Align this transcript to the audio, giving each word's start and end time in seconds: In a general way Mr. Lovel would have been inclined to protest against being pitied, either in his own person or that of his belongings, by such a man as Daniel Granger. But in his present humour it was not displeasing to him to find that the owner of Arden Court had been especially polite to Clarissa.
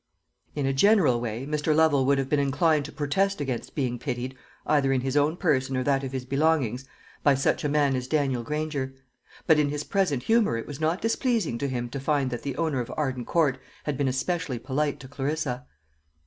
In 0.55 0.65
a 0.65 0.73
general 0.73 1.21
way 1.21 1.45
Mr. 1.45 1.75
Lovel 1.75 2.07
would 2.07 2.17
have 2.17 2.27
been 2.27 2.39
inclined 2.39 2.85
to 2.85 2.91
protest 2.91 3.39
against 3.39 3.75
being 3.75 3.99
pitied, 3.99 4.35
either 4.65 4.91
in 4.91 5.01
his 5.01 5.15
own 5.15 5.37
person 5.37 5.77
or 5.77 5.83
that 5.83 6.03
of 6.03 6.11
his 6.11 6.25
belongings, 6.25 6.85
by 7.21 7.35
such 7.35 7.63
a 7.63 7.69
man 7.69 7.95
as 7.95 8.07
Daniel 8.07 8.41
Granger. 8.41 8.95
But 9.45 9.59
in 9.59 9.69
his 9.69 9.83
present 9.83 10.23
humour 10.23 10.57
it 10.57 10.65
was 10.65 10.79
not 10.81 11.03
displeasing 11.03 11.59
to 11.59 11.67
him 11.67 11.87
to 11.89 11.99
find 11.99 12.31
that 12.31 12.41
the 12.41 12.57
owner 12.57 12.79
of 12.79 12.91
Arden 12.97 13.25
Court 13.25 13.59
had 13.83 13.95
been 13.95 14.07
especially 14.07 14.57
polite 14.57 14.99
to 15.01 15.07
Clarissa. 15.07 15.67